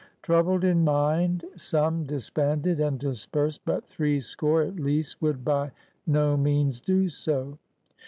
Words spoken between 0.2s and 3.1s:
Troubled in mind, some disbanded and